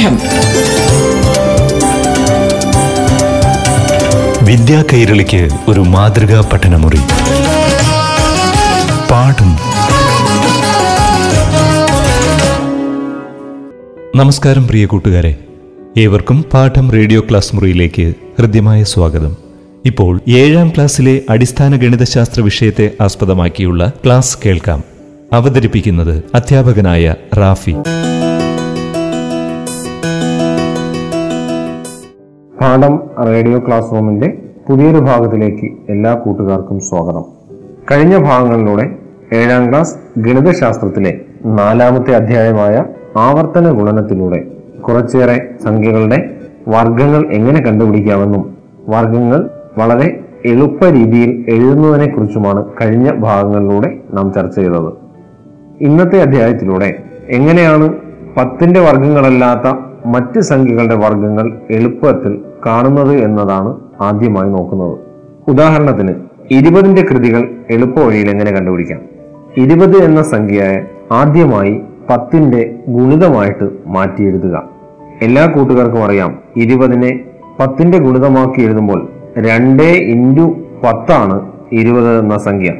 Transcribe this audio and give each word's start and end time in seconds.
പാഠം 0.00 0.18
വിദ്യാ 4.44 4.84
കൈരളിക്ക് 4.92 5.48
ഒരു 5.68 5.80
മാതൃകാ 5.80 6.50
പഠനമുറി. 6.52 6.98
പാഠം. 9.10 9.52
നമസ്കാരം 14.16 14.66
പ്രിയ 14.66 14.86
കൂട്ടുകാരെ. 14.86 15.36
ഏവർക്കും 15.98 16.44
പാഠം 16.52 16.92
റേഡിയോ 16.92 17.20
ക്ലാസ് 17.20 17.54
മുറിയിലേക്ക് 17.54 18.14
ഹൃദ്യമായ 18.38 18.84
സ്വാഗതം. 18.84 19.36
ഇപ്പോൾ 19.86 20.20
ഏഴാം 20.28 20.68
ക്ലാസ്സിലെ 20.68 21.20
അടിസ്ഥാന 21.30 21.76
ഗണിതശാസ്ത്ര 21.76 22.40
വിഷയത്തെ 22.40 22.90
ആസ്പദമാക്കിയുള്ള 23.00 23.92
ക്ലാസ് 24.04 24.38
കേൾക്കാം. 24.46 24.84
അവതരിപ്പിക്കുന്നത് 25.32 26.22
അധ്യാപകനായ 26.34 27.14
റാഫി. 27.38 27.74
പാഠം 32.60 33.00
റേഡിയോ 33.26 33.58
ക്ലാസ് 33.58 33.92
റൂമിന്റെ 33.92 34.38
പുതിയൊരു 34.68 34.98
ഭാഗത്തിലേക്ക് 34.98 35.66
എല്ലാ 35.88 36.14
കൂട്ടുകാർക്കും 36.14 36.80
സ്വാഗതം. 36.80 37.24
കഴിഞ്ഞ 37.90 38.18
ഭാഗങ്ങളിലൂടെ 38.18 38.96
ഏഴാം 39.32 39.68
ക്ലാസ് 39.68 39.94
ഗണിതശാസ്ത്രത്തിലെ 40.18 41.20
നാലാമത്തെ 41.44 42.14
അധ്യായമായ 42.14 42.84
ആവർത്തന 43.16 43.70
ഗുണനത്തിലൂടെ 43.70 44.44
കുറച്ചേറെ 44.80 45.48
സംഖ്യകളുടെ 45.64 46.30
വർഗങ്ങൾ 46.68 47.26
എങ്ങനെ 47.32 47.60
കണ്ടുപിടിക്കാമെന്നും 47.62 48.56
വർഗങ്ങൾ 48.88 49.50
വളരെ 49.78 50.24
എളുപ്പ 50.46 50.84
രീതിയിൽ 50.84 51.44
എഴുതുന്നതിനെ 51.48 52.14
കുറിച്ചുമാണ് 52.14 52.64
കഴിഞ്ഞ 52.82 53.10
ഭാഗങ്ങളിലൂടെ 53.12 53.98
നാം 54.12 54.32
ചർച്ച 54.32 54.54
ചെയ്തത്. 54.54 54.92
ഇന്നത്തെ 55.80 56.22
അധ്യായത്തിലൂടെ 56.22 57.02
എങ്ങനെയാണ് 57.28 57.88
പത്തിന്റെ 58.36 58.80
വർഗങ്ങളല്ലാത്ത 58.80 59.74
മറ്റ് 60.06 60.40
സംഖ്യകളുടെ 60.40 60.94
വർഗങ്ങൾ 60.94 61.58
എളുപ്പത്തിൽ 61.70 62.49
കാണുന്നത് 62.66 63.18
എന്നതാണ് 63.18 63.70
ആദ്യമായി 64.00 64.50
നോക്കുന്നത്. 64.50 64.98
ഉദാഹരണത്തിന് 65.48 66.14
ഇരുപതിന്റെ 66.50 67.02
കൃതികൾ 67.02 67.50
എളുപ്പവഴിയിൽ 67.70 68.30
എങ്ങനെ 68.30 68.50
കണ്ടുപിടിക്കാം? 68.50 69.00
ഇരുപത് 69.56 69.96
എന്ന 69.96 70.22
സംഖ്യയെ 70.22 70.86
ആദ്യമായി 71.12 71.80
പത്തിന്റെ 72.10 72.74
ഗുണിതമായിട്ട് 72.88 73.70
മാറ്റി 73.86 74.22
എഴുതുക 74.22 74.68
എല്ലാ 75.22 75.46
കൂട്ടുകാർക്കും 75.46 76.04
അറിയാം 76.04 76.38
ഇരുപതിനെ 76.56 77.20
പത്തിന്റെ 77.60 77.98
ഗുണിതമാക്കി 77.98 78.62
എഴുതുമ്പോൾ 78.62 79.08
രണ്ട് 79.38 79.82
ഇന്റു 79.82 80.56
പത്താണ് 80.84 81.40
ഇരുപത് 81.72 82.18
എന്ന 82.18 82.38
സംഖ്യ. 82.38 82.70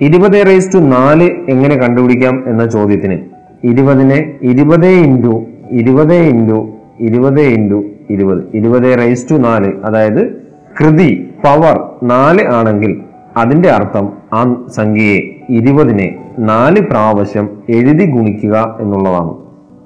ഇരുപത് 0.00 0.46
റേസ് 0.46 0.74
ടു 0.74 0.78
നാല് 0.78 1.30
എങ്ങനെ 1.48 1.76
കണ്ടുപിടിക്കാം 1.76 2.44
എന്ന 2.46 2.66
ചോദ്യത്തിന് 2.66 3.18
ഇരുപതിനെ 3.64 4.34
ഇരുപത് 4.42 4.86
ഇന്റു 4.86 5.42
ഇരുപത് 5.70 6.14
ഇന്റു 6.14 6.68
ഇരുപത് 7.00 7.40
ഇന്റു 7.40 7.84
ഇരുപത്. 8.10 8.44
ഇരുപത് 8.54 8.98
റേസ് 8.98 9.30
ടു 9.30 9.34
നാല്. 9.34 9.72
അതായത് 9.84 10.44
കൃതി 10.80 11.30
പവർ 11.44 11.80
നാല് 12.02 12.42
ആണെങ്കിൽ 12.46 13.00
അതിന്റെ 13.36 13.68
അർത്ഥം 13.68 14.12
ആ 14.32 14.64
സംഖ്യയെ 14.68 15.20
ഇരുപതിനെ 15.50 16.18
നാല് 16.38 16.80
പ്രാവശ്യം 16.80 17.58
എഴുതി 17.68 18.10
ഗുണിക്കുക 18.10 18.76
എന്നുള്ളതാണ്. 18.80 19.34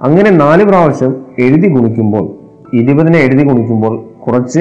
അങ്ങനെ 0.02 0.30
നാല് 0.30 0.64
പ്രാവശ്യം 0.64 1.26
എഴുതി 1.38 1.68
ഗുണിക്കുമ്പോൾ 1.68 2.38
ഇരുപതിനെ 2.76 3.18
എഴുതി 3.18 3.44
ഗുണിക്കുമ്പോൾ 3.44 4.20
കുറച്ച് 4.20 4.60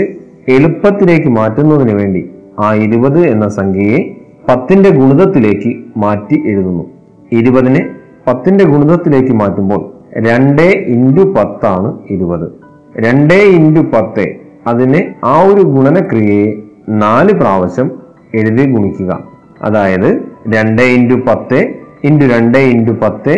എളുപ്പത്തിലേക്ക് 0.50 1.28
മാറ്റുന്നതിന് 1.28 1.94
വേണ്ടി 1.94 2.30
ആ 2.60 2.74
ഇരുപത് 2.74 3.20
എന്ന 3.20 3.48
സംഖ്യയെ 3.48 4.16
പത്തിന്റെ 4.50 4.90
ഗുണിതത്തിലേക്ക് 4.90 5.84
മാറ്റി 5.98 6.44
എഴുതുന്നു. 6.46 6.84
ഇരുപതിനെ 7.32 7.90
പത്തിന്റെ 8.28 8.66
ഗുണിതത്തിലേക്ക് 8.66 9.34
മാറ്റുമ്പോൾ 9.34 9.94
രണ്ട് 10.18 10.62
ഇന്റു 10.62 11.22
പത്താണ് 11.22 12.00
ഇരുപത്. 12.10 12.67
രണ്ട് 13.00 13.34
ഇന്റു 13.34 13.82
പത്ത് 13.82 14.26
അതിന് 14.68 15.26
ആ 15.26 15.42
ഒരു 15.42 15.62
ഗുണനക്രിയയെ 15.62 16.54
നാല് 16.90 17.34
പ്രാവശ്യം 17.34 17.92
എഴുതി 18.36 18.64
ഗുണിക്കുക. 18.72 19.24
അതായത് 19.62 20.22
രണ്ട് 20.56 20.82
ഇന്റു 20.82 21.16
പത്ത് 21.28 21.60
ഇന്റു 22.04 22.26
രണ്ട് 22.26 22.58
ഇന്റു 22.58 22.92
പത്ത് 22.92 23.34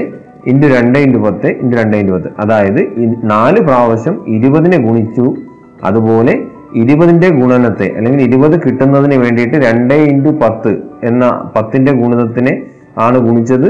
ഇന്റു 0.47 0.67
രണ്ട് 0.67 0.99
ഇന്റു 0.99 1.19
പത്ത് 1.19 1.47
ഇന്റു 1.47 1.77
രണ്ട് 1.77 1.97
ഇന്റു 1.97 2.13
പത്ത്. 2.13 2.29
അതായത് 2.39 2.81
നാല് 3.23 3.59
പ്രാവശ്യം 3.59 4.15
ഇരുപതിനെ 4.27 4.77
ഗുണിച്ചു. 4.77 5.35
അതുപോലെ 5.83 6.33
ഇരുപതിന്റെ 6.75 7.29
ഗുണനത്തെ 7.29 7.93
അല്ലെങ്കിൽ 7.97 8.21
ഇരുപത് 8.21 8.61
കിട്ടുന്നതിന് 8.61 9.15
വേണ്ടിയിട്ട് 9.15 9.55
രണ്ട് 9.55 9.93
ഇന്റു 9.93 10.29
പത്ത് 10.29 10.77
എന്ന 11.03 11.51
പത്തിന്റെ 11.55 11.91
ഗുണിതത്തിനെ 11.91 12.63
ആണ് 12.97 13.17
ഗുണിച്ചത്. 13.17 13.69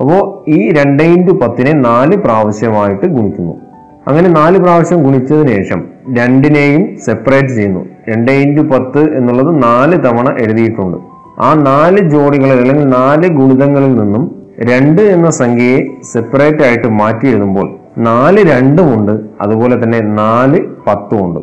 അപ്പോൾ 0.00 0.50
ഈ 0.50 0.72
രണ്ട് 0.72 1.02
ഇന്റു 1.02 1.32
പത്തിനെ 1.32 1.72
നാല് 1.72 2.16
പ്രാവശ്യമായിട്ട് 2.16 3.06
ഗുണിക്കുന്നു. 3.06 3.73
അങ്ങനെ 4.08 4.28
നാല് 4.28 4.58
പ്രാവശ്യം 4.58 5.02
ഗുണിച്ചതിന് 5.02 5.48
ശേഷം 5.48 5.84
രണ്ടിനെയും 6.18 6.96
സെപ്പറേറ്റ് 7.04 7.48
ചെയ്യുന്നു. 7.48 7.86
രണ്ട് 8.08 8.32
ഇന്റു 8.32 8.62
പത്ത് 8.62 9.16
എന്നുള്ളത് 9.16 9.62
നാല് 9.62 9.96
തവണ 10.04 10.36
എഴുതിയിട്ടുണ്ട്. 10.38 10.98
ആ 11.40 11.54
നാല് 11.54 12.10
ജോഡികളിൽ 12.10 12.52
അല്ലെങ്കിൽ 12.52 12.86
നാല് 12.88 13.28
ഗുണിതങ്ങളിൽ 13.28 13.94
നിന്നും 13.94 14.24
രണ്ട് 14.60 15.02
എന്ന 15.02 15.30
സംഖ്യയെ 15.30 15.78
സെപ്പറേറ്റ് 16.12 16.62
ആയിട്ട് 16.62 16.88
മാറ്റി 16.88 17.26
എഴുതുമ്പോൾ 17.26 17.76
നാല് 17.98 18.50
രണ്ടുമുണ്ട് 18.50 19.12
അതുപോലെ 19.40 19.84
തന്നെ 19.84 20.00
നാല് 20.00 20.60
പത്തുമുണ്ട് 20.86 21.40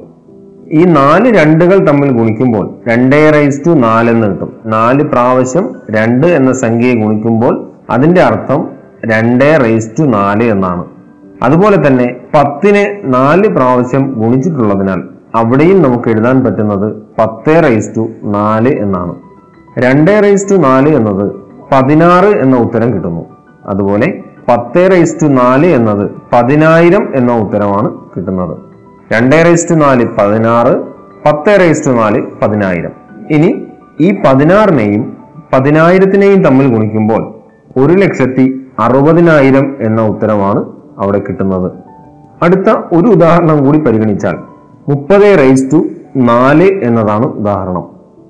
ഈ 0.72 0.84
നാല് 0.86 1.38
രണ്ടുകൾ 1.40 1.88
തമ്മിൽ 1.88 2.12
ഗുണിക്കുമ്പോൾ 2.12 2.66
രണ്ടേ 2.88 3.30
റൈസ് 3.30 3.62
ടു 3.66 3.70
നാല് 3.70 4.10
എന്ന് 4.10 4.28
കിട്ടും. 4.28 4.60
നാല് 4.66 5.04
പ്രാവശ്യം 5.04 5.76
രണ്ട് 5.90 6.28
എന്ന 6.28 6.54
സംഖ്യയെ 6.54 6.94
ഗുണിക്കുമ്പോൾ 6.94 7.72
അതിന്റെ 7.90 8.22
അർത്ഥം 8.22 8.68
രണ്ടേ 9.06 9.58
റൈസ് 9.58 9.92
ടു 10.00 10.04
നാല് 10.04 10.44
എന്നാണ്. 10.44 10.86
അതുപോലെ 11.44 11.88
തന്നെ 11.88 12.16
പത്തിനെ 12.36 13.02
നാല് 13.04 13.48
പ്രാവശ്യം 13.48 14.14
ഗുണിച്ചിട്ടുള്ളതിനാൽ 14.18 15.04
അവിടെയും 15.36 15.82
നമുക്ക് 15.82 16.10
എഴുതാൻ 16.10 16.44
പറ്റുന്നത് 16.44 16.94
പത്ത് 17.20 17.64
റൈസ് 17.64 17.96
ടു 17.98 18.10
നാല് 18.24 18.70
എന്നാണ്. 18.70 19.16
രണ്ട് 19.80 20.12
റൈസ് 20.24 20.52
ടു 20.52 20.56
നാല് 20.56 20.96
എന്നത് 20.96 21.32
പതിനാറ് 21.72 22.26
എന്ന 22.26 22.56
ഉത്തരം 22.58 22.94
കിട്ടുന്നു. 22.94 23.26
അതുപോലെ 23.66 24.24
പത്ത് 24.50 24.92
റൈസ് 24.92 25.24
ടു 25.24 25.26
നാല് 25.26 25.66
എന്നത് 25.66 26.12
പതിനായിരം 26.34 27.16
എന്ന 27.16 27.32
ഉത്തരമാണ് 27.32 27.92
കിട്ടുന്നത്. 28.18 28.58
രണ്ട് 29.14 29.36
റൈസ് 29.36 29.70
ടു 29.70 29.74
നാല് 29.74 30.08
പതിനാറ് 30.20 30.74
പത്ത് 31.26 31.60
റൈസ് 31.60 31.86
ടു 31.86 31.92
നാല് 31.92 32.22
പതിനായിരം. 32.42 32.92
ഇനി 33.32 33.68
ഈ 34.02 34.22
പതിനാറിനെയും 34.26 35.18
പതിനായിരത്തിനെയും 35.54 36.44
തമ്മിൽ 36.44 36.74
ഗുണിക്കുമ്പോൾ 36.74 37.34
ഒരു 37.78 37.94
ലക്ഷത്തി 37.94 38.66
അറുപതിനായിരം 38.80 39.76
എന്ന 39.80 40.02
ഉത്തരമാണ് 40.02 40.81
അവിടെ 41.02 41.20
കിട്ടുന്നത്. 41.20 41.72
അടുത്ത 42.44 42.70
ഒരു 42.70 43.08
ഉദാഹരണം 43.08 43.66
കൂടി 43.66 43.80
പരിഗണിച്ചാൽ 43.80 44.38
മുപ്പത് 44.90 45.40
റൈസ് 45.40 45.74
ടു 45.74 45.86
നാല് 46.16 46.70
എന്നതാണ് 46.84 47.26
ഉദാഹരണം. 47.26 47.84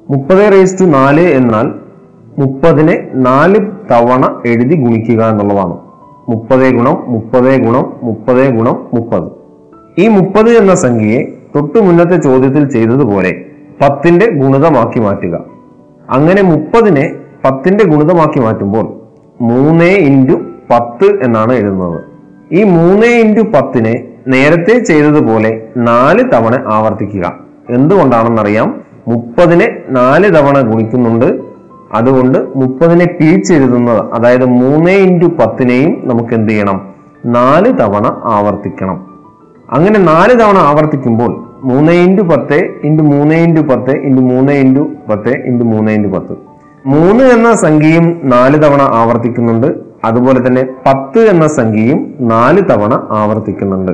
മുപ്പത് 0.09 0.51
റൈസ് 0.53 0.79
ടു 0.81 0.85
നാല് 0.85 1.21
എന്നാൽ 1.21 1.73
മുപ്പതിനെ 2.39 3.07
നാല് 3.13 3.59
തവണ 3.91 4.41
എഴുതി 4.45 4.75
ഗുണിക്കുക 4.83 5.23
എന്നുള്ളതാണ്. 5.23 5.77
മുപ്പത് 6.29 6.73
ഗുണം 6.73 7.03
മുപ്പത് 7.07 7.61
ഗുണം 7.61 7.93
മുപ്പത് 8.03 8.53
ഗുണം 8.53 8.87
മുപ്പത്. 8.93 9.31
ഈ 9.97 10.07
മുപ്പത് 10.07 10.49
എന്ന 10.49 10.75
സംഖ്യയെ 10.75 11.37
തൊട്ടു 11.55 11.79
മുന്നത്തെ 11.79 12.17
ചോദ്യത്തിൽ 12.17 12.69
ചെയ്തതുപോലെ 12.69 13.45
പത്തിന്റെ 13.81 14.31
ഗുണിതമാക്കി 14.31 14.99
മാറ്റുക. 14.99 15.39
അങ്ങനെ 16.09 16.41
മുപ്പതിനെ 16.41 17.15
പത്തിന്റെ 17.45 17.83
ഗുണിതമാക്കി 17.83 18.39
മാറ്റുമ്പോൾ 18.39 18.93
മൂന്ന് 19.41 19.85
ഇന്റു 19.85 20.33
പത്ത് 20.71 21.23
എന്നാണ് 21.23 21.53
എഴുതുന്നത്. 21.53 22.10
ഈ 22.51 22.63
മൂന്ന് 22.63 23.05
ഇന്റു 23.05 23.41
പത്തിനെ 23.41 24.03
നേരത്തെ 24.27 24.79
ചെയ്തതുപോലെ 24.79 25.67
നാല് 25.77 26.23
തവണ 26.33 26.63
ആവർത്തിക്കുക. 26.73 27.39
എന്തുകൊണ്ടാണെന്നറിയാം? 27.69 28.81
മുപ്പതിനെ 29.07 29.77
നാല് 29.89 30.35
തവണ 30.35 30.61
ഗുണിക്കുന്നുണ്ട്. 30.61 31.39
അതുകൊണ്ട് 31.93 32.47
മുപ്പതിനെ 32.55 33.05
പിരിച്ചെഴുതുന്നത് 33.05 34.13
അതായത് 34.13 34.45
മൂന്ന് 34.45 34.91
ഇന്റു 34.91 35.25
പത്തിനെയും 35.25 36.01
നമുക്ക് 36.03 36.33
എന്ത് 36.33 36.49
ചെയ്യണം? 36.49 36.87
നാല് 37.25 37.79
തവണ 37.79 38.21
ആവർത്തിക്കണം. 38.23 39.05
അങ്ങനെ 39.69 39.99
നാല് 39.99 40.33
തവണ 40.39 40.57
ആവർത്തിക്കുമ്പോൾ 40.57 41.43
മൂന്ന് 41.63 41.91
ഇന്റു 41.91 42.21
പത്ത് 42.21 42.69
ഇന്റു 42.83 43.03
മൂന്ന് 43.03 43.35
ഇന്റു 43.35 43.61
പത്ത് 43.61 43.91
ഇന്റു 43.91 44.21
മൂന്ന് 44.21 44.51
ഇന്റു 44.51 44.91
പത്ത് 45.09 45.29
ഇന്റു 45.29 45.63
മൂന്ന് 45.63 45.91
ഇന്റു 45.91 46.07
പത്ത്. 46.07 46.37
മൂന്ന് 46.85 47.23
എന്ന 47.23 47.55
സംഖ്യയും 47.55 48.21
നാല് 48.23 48.63
തവണ 48.63 48.81
ആവർത്തിക്കുന്നുണ്ട്. 48.81 49.90
അതുപോലെ 50.05 50.47
തന്നെ 50.47 50.63
പത്ത് 50.85 51.19
എന്ന 51.19 51.47
സംഖ്യയും 51.47 52.13
നാല് 52.21 52.61
തവണ 52.69 53.07
ആവർത്തിക്കുന്നുണ്ട്. 53.11 53.91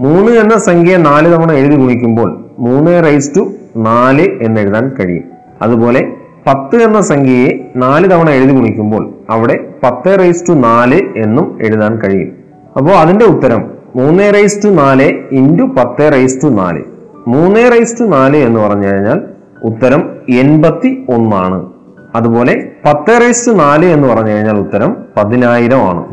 മൂന്ന് 0.00 0.32
എന്ന 0.32 0.58
സംഖ്യ 0.58 0.96
നാല് 0.96 1.32
തവണ 1.32 1.52
എഴുതി 1.52 1.76
ഗുണിക്കുമ്പോൾ 1.76 2.44
മൂന്ന് 2.58 3.04
റൈസ് 3.04 3.36
ടു 3.36 3.40
നാല് 3.76 4.28
എന്ന് 4.42 4.60
എഴുതാൻ 4.60 4.92
കഴിയും. 5.00 5.24
അതുപോലെ 5.62 6.12
പത്ത് 6.46 6.76
എന്ന 6.76 7.00
സംഖ്യയെ 7.00 7.72
നാല് 7.76 8.10
തവണ 8.10 8.30
എഴുതി 8.30 8.52
ഗുണിക്കുമ്പോൾ 8.52 9.14
അവിടെ 9.30 9.68
പത്ത് 9.82 10.18
റൈസ് 10.18 10.48
ടു 10.48 10.52
നാല് 10.52 11.00
എന്നും 11.16 11.58
എഴുതാൻ 11.62 11.98
കഴിയും. 11.98 12.32
അപ്പോൾ 12.76 12.90
അതിന്റെ 12.90 13.24
ഉത്തരം 13.24 13.70
മൂന്ന് 13.96 14.34
റൈസ് 14.34 14.64
ടു 14.64 14.68
നാല് 14.68 15.12
ഇന്റു 15.32 15.62
പത്ത് 15.62 16.12
റൈസ് 16.12 16.44
ടു 16.44 16.48
നാല്. 16.48 16.82
മൂന്ന് 17.28 17.72
റൈസ് 17.72 18.00
ടു 18.00 18.04
നാല് 18.04 18.36
എന്ന് 18.36 18.60
പറഞ്ഞു 18.60 18.86
കഴിഞ്ഞാൽ 18.86 19.20
ഉത്തരം 19.64 20.10
എൺപത്തി 20.28 21.06
ഒന്നാണ്. 21.08 21.79
അതുപോലെ 22.14 22.70
പത്ത് 22.84 23.20
റൈസ് 23.20 23.46
ടു 23.46 23.50
നാല് 23.50 23.86
എന്ന് 23.86 24.08
പറഞ്ഞു 24.08 24.30
കഴിഞ്ഞാൽ 24.30 24.58
ഉത്തരം 24.58 24.96
പതിനായിരം 25.16 25.88
ആണ്. 25.88 26.04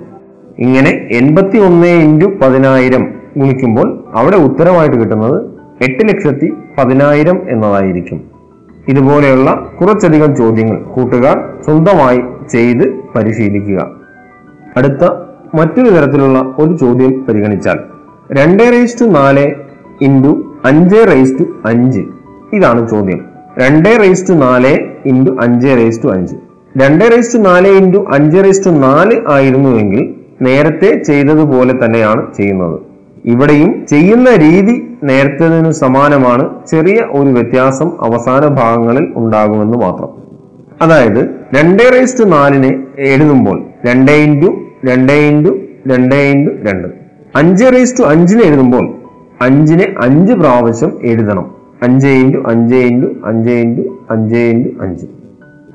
ഇങ്ങനെ 0.59 1.07
എൺപത്തി 1.11 1.57
ഒന്ന് 1.57 1.87
ഇന്റു 1.87 2.25
പതിനായിരം 2.25 3.13
ഗുണിക്കുമ്പോൾ 3.37 4.03
അവിടെ 4.15 4.35
ഉത്തരമായിട്ട് 4.35 4.97
കിട്ടുന്നത് 4.97 5.45
എട്ട് 5.81 6.09
ലക്ഷത്തി 6.09 6.53
പതിനായിരം 6.77 7.41
എന്നതായിരിക്കും. 7.49 8.21
ഇതുപോലെയുള്ള 8.87 9.69
കുറച്ചധികം 9.81 10.35
ചോദ്യങ്ങൾ 10.35 10.83
കൂട്ടുകാർ 10.83 11.63
സ്വന്തമായി 11.65 12.21
ചെയ്ത് 12.51 12.95
പരിശീലിക്കുക. 13.15 13.91
അടുത്ത 14.77 15.09
മറ്റൊരു 15.55 15.89
തരത്തിലുള്ള 15.89 16.39
ഒരു 16.39 16.77
ചോദ്യം 16.77 17.25
പരിഗണിച്ചാൽ 17.25 17.79
രണ്ട് 18.31 18.63
റേസ് 18.63 19.01
ടു 19.01 19.05
നാല് 19.05 19.51
ഇന്റു 20.01 20.55
അഞ്ച് 20.65 20.95
റേസ് 20.95 21.39
ടു 21.39 21.43
അഞ്ച്. 21.65 22.01
ഇതാണ് 22.53 22.89
ചോദ്യം. 22.89 23.25
രണ്ട് 23.59 23.89
റേസ് 23.89 24.29
ടു 24.29 24.33
നാല് 24.33 24.86
ഇന്റു 25.07 25.31
അഞ്ച് 25.41 25.67
റേസ് 25.67 26.03
ടു 26.03 26.07
അഞ്ച്. 26.07 26.35
രണ്ട് 26.77 27.05
റേസ് 27.05 27.33
ടു 27.33 27.39
നാല് 27.39 27.67
ഇന്റു 27.67 28.05
അഞ്ച് 28.13 28.43
റേസ് 28.43 28.65
ടു 28.65 28.69
നാല് 28.69 29.21
ആയിരുന്നുവെങ്കിൽ 29.27 30.15
നേരത്തെ 30.41 31.03
ചെയ്തതുപോലെ 31.03 31.85
തന്നെയാണ് 31.85 32.33
ചെയ്യുന്നത്. 32.37 32.77
ഇവിടെയും 33.25 33.85
ചെയ്യുന്ന 33.87 34.35
രീതി 34.35 34.75
നേരത്തേതിനു 35.03 35.71
സമാനമാണ്. 35.71 36.49
ചെറിയ 36.71 36.99
ഒരു 37.11 37.29
വ്യത്യാസം 37.29 37.91
അവസാന 38.01 38.47
ഭാഗങ്ങളിൽ 38.47 39.13
ഉണ്ടാകുമെന്ന് 39.15 39.77
മാത്രം. 39.77 40.09
അതായത് 40.81 41.21
രണ്ട് 41.57 41.83
റേസ് 41.93 42.19
ടു 42.19 42.23
നാലിനെ 42.23 42.83
എഴുതുമ്പോൾ 42.99 43.63
രണ്ട് 43.85 44.11
ഇന്റു 44.11 44.49
രണ്ട് 44.85 45.13
ഇന്റു 45.13 45.51
രണ്ട് 45.87 46.15
ഇന്റു 46.15 46.51
രണ്ട്. 46.69 46.87
അഞ്ച് 47.35 47.65
റേസ് 47.65 47.99
ടു 47.99 48.03
അഞ്ചിനെ 48.03 48.43
എഴുതുമ്പോൾ 48.43 48.85
അഞ്ചിനെ 49.41 49.95
അഞ്ച് 50.01 50.33
പ്രാവശ്യം 50.33 50.91
എഴുതണം. 51.03 51.56
അഞ്ച് 51.83 52.07
ഇന്റു 52.07 52.39
അഞ്ച് 52.47 52.75
ഇന്റു 52.75 53.07
അഞ്ച് 53.25 53.49
ഇന്റു 53.49 53.83
അഞ്ച് 54.11 54.35
ഇന്റു 54.35 54.69
അഞ്ച്. 54.83 55.05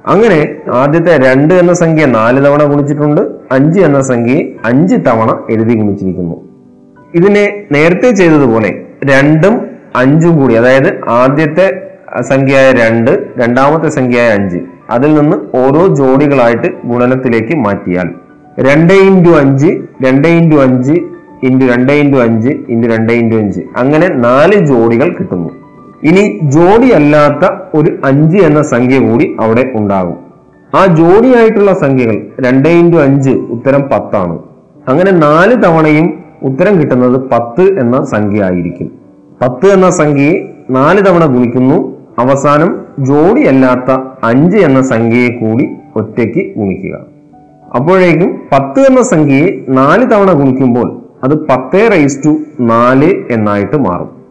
അങ്ങനെ 0.07 0.39
ആദ്യത്തെ 0.73 1.13
രണ്ട് 1.19 1.55
എന്ന 1.55 1.73
സംഖ്യ 1.73 2.07
നാല് 2.07 2.47
തവണ 2.47 2.63
ഗുണിച്ചിട്ടുണ്ട്. 2.65 3.21
അഞ്ച് 3.53 3.81
എന്ന 3.81 4.03
സംഖ്യയെ 4.03 4.55
അഞ്ച് 4.65 4.97
തവണ 5.07 5.31
എഴുതി 5.51 5.75
ഗുണിച്ചിരിക്കുന്നു. 5.75 6.37
ഇതിനെ 7.15 7.67
നേരത്തെ 7.73 8.11
ചെയ്തതുപോലെ 8.11 8.71
രണ്ടും 9.05 9.55
അഞ്ചും 9.97 10.41
കൂടി 10.41 10.55
അതായത് 10.55 10.91
ആദ്യത്തെ 11.09 11.67
സംഖ്യയായ 12.21 12.73
രണ്ട് 12.73 13.11
രണ്ടാമത്തെ 13.41 13.89
സംഖ്യയായ 13.89 14.31
അഞ്ച് 14.33 14.59
അതിൽ 14.91 15.11
നിന്ന് 15.15 15.37
ഓരോ 15.55 15.83
ജോഡികളായിട്ട് 15.87 16.69
ഗുണനത്തിലേക്ക് 16.85 17.55
മാറ്റിയാൽ 17.57 18.09
രണ്ട് 18.59 18.95
ഇന്റു 18.95 19.31
അഞ്ച് 19.31 19.71
രണ്ട് 20.03 20.29
ഇന്റു 20.29 20.57
അഞ്ച് 20.57 20.93
ഇന്റു 21.43 21.67
രണ്ട് 21.67 21.93
ഇന്റു 21.93 22.19
അഞ്ച് 22.19 22.49
ഇന്റു 22.69 22.89
രണ്ട് 22.89 23.13
ഇന്റു 23.13 23.37
അഞ്ച് 23.37 23.61
അങ്ങനെ 23.77 24.09
നാല് 24.09 24.67
ജോഡികൾ 24.67 25.17
കിട്ടുന്നു. 25.19 25.51
ഇനി 26.03 26.41
ജോഡി 26.43 26.87
അല്ലാത്ത 26.87 27.51
ഒരു 27.75 27.99
അഞ്ച് 28.05 28.37
എന്ന 28.37 28.63
സംഖ്യ 28.63 28.99
കൂടി 28.99 29.37
അവിടെ 29.41 29.73
ഉണ്ടാകും. 29.75 30.17
ആ 30.77 30.87
ജോഡിയായിട്ടുള്ള 30.87 31.73
സംഖ്യകൾ 31.73 32.27
രണ്ട് 32.41 32.69
ഇന്റു 32.69 32.97
അഞ്ച് 32.97 33.31
ഉത്തരം 33.31 33.83
പത്താണ്. 33.83 34.39
അങ്ങനെ 34.89 35.11
നാല് 35.11 35.63
തവണയും 35.65 36.25
ഉത്തരം 36.43 36.81
കിട്ടുന്നത് 36.81 37.31
പത്ത് 37.31 37.79
എന്ന 37.79 38.05
സംഖ്യ 38.05 38.45
ആയിരിക്കും. 38.45 38.93
പത്ത് 39.43 39.67
എന്ന 39.67 39.91
സംഖ്യയെ 39.91 40.55
നാല് 40.71 41.07
തവണ 41.07 41.27
ഗുണിക്കുന്നു. 41.27 41.97
അവസാനം 42.19 42.81
ജോഡിയല്ലാത്ത 42.99 43.99
അഞ്ച് 44.25 44.57
എന്ന 44.57 44.83
സംഖ്യയെ 44.83 45.29
കൂടി 45.29 45.69
ഒറ്റയ്ക്ക് 45.97 46.55
ഗുണിക്കുക. 46.57 46.99
അപ്പോഴേക്കും 47.75 48.43
പത്ത് 48.53 48.81
എന്ന 48.81 49.03
സംഖ്യയെ 49.03 49.65
നാല് 49.69 50.11
തവണ 50.11 50.33
ഗുണിക്കുമ്പോൾ 50.33 51.03
അത് 51.25 51.47
പത്തേ 51.47 51.89
റൈസ് 51.89 52.25
ടു 52.25 52.39
നാല് 52.61 53.15
എന്നായിട്ട് 53.31 53.77
മാറും. 53.77 54.22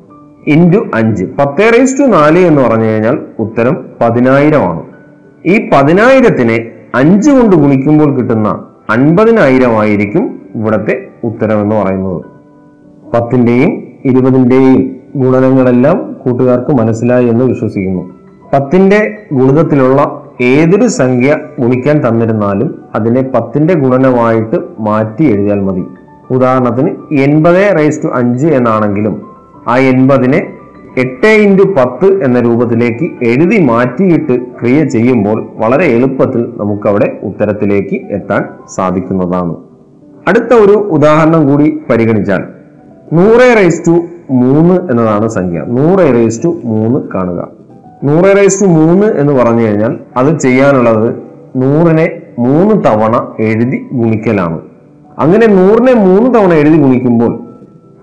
ഇന്റു 0.47 0.85
അഞ്ച്. 0.93 1.25
പത്തേ 1.25 1.69
റേസ് 1.69 1.99
ടു 1.99 2.03
നാല് 2.03 2.39
എന്ന് 2.39 2.61
പറഞ്ഞു 2.61 2.85
കഴിഞ്ഞാൽ 2.85 3.19
ഉത്തരം 3.39 3.85
പതിനായിരമാണ്. 4.01 4.83
ഈ 5.45 5.69
പതിനായിരത്തിനെ 5.73 6.71
അഞ്ച് 6.95 7.31
കൊണ്ട് 7.31 7.55
ഗുണിക്കുമ്പോൾ 7.55 8.15
കിട്ടുന്ന 8.15 8.63
അൻപതിനായിരം 8.89 9.79
ആയിരിക്കും 9.79 10.41
ഇവിടത്തെ 10.55 11.07
ഉത്തരം 11.23 11.61
എന്ന് 11.61 11.75
പറയുന്നത്. 11.75 12.25
പത്തിന്റെയും 13.15 13.83
ഇരുപതിന്റെയും 14.05 14.95
ഗുണനങ്ങളെല്ലാം 15.15 16.15
കൂട്ടുകാർക്ക് 16.25 16.71
മനസ്സിലായി 16.71 17.25
എന്ന് 17.25 17.45
വിശ്വസിക്കുന്നു. 17.45 18.13
പത്തിന്റെ 18.53 19.17
ഗുണിതത്തിലുള്ള 19.33 20.21
ഏതൊരു 20.41 20.87
സംഖ്യ 20.87 21.37
ഗുണിക്കാൻ 21.59 22.07
തന്നിരുന്നാലും 22.07 22.81
അതിനെ 22.95 23.21
പത്തിന്റെ 23.21 23.73
ഗുണനമായിട്ട് 23.73 24.55
മാറ്റി 24.79 25.23
എഴുതിയാൽ 25.23 25.59
മതി. 25.59 25.83
ഉദാഹരണത്തിന് 26.31 26.89
എൺപത് 27.19 27.75
റേസ് 27.79 28.03
ടു 28.03 28.07
അഞ്ച് 28.07 28.47
എന്നാണെങ്കിലും 28.47 29.30
ആ 29.67 29.77
എൺപതിനെ 29.77 30.53
എട്ട് 30.97 31.27
ഇന്റു 31.27 31.63
പത്ത് 31.63 32.23
എന്ന 32.23 32.39
രൂപത്തിലേക്ക് 32.39 33.09
എഴുതി 33.23 33.59
മാറ്റിയിട്ട് 33.59 34.39
ക്രിയ 34.59 34.85
ചെയ്യുമ്പോൾ 34.85 35.47
വളരെ 35.55 35.85
എളുപ്പത്തിൽ 35.85 36.53
നമുക്കവിടെ 36.57 37.19
ഉത്തരത്തിലേക്ക് 37.23 38.01
എത്താൻ 38.09 38.45
സാധിക്കുന്നതാണ്. 38.75 39.55
അടുത്ത 40.27 40.53
ഒരു 40.53 40.71
ഉദാഹരണം 40.71 41.47
കൂടി 41.47 41.79
പരിഗണിച്ചാൽ 41.89 42.43
നൂറ് 43.13 43.57
റേസ് 43.57 43.87
ടു 43.87 44.01
മൂന്ന് 44.29 44.91
എന്നതാണ് 44.91 45.27
സംഖ്യ. 45.27 45.63
നൂറ് 45.67 46.13
റേസ് 46.13 46.43
ടു 46.43 46.61
മൂന്ന് 46.63 46.99
കാണുക. 47.15 47.47
നൂറ് 48.03 48.37
റേസ് 48.37 48.61
ടു 48.61 48.65
മൂന്ന് 48.65 49.07
എന്ന് 49.07 49.33
പറഞ്ഞു 49.33 49.61
കഴിഞ്ഞാൽ 49.61 49.97
അത് 50.17 50.39
ചെയ്യാനുള്ളത് 50.39 51.15
നൂറിനെ 51.55 52.21
മൂന്ന് 52.39 52.75
തവണ 52.85 53.27
എഴുതി 53.39 53.85
ഗുണിക്കലാണ്. 53.93 54.61
അങ്ങനെ 55.19 55.47
നൂറിനെ 55.47 55.93
മൂന്ന് 55.93 56.39
തവണ 56.39 56.53
എഴുതി 56.53 56.77
ഗുണിക്കുമ്പോൾ 56.77 57.50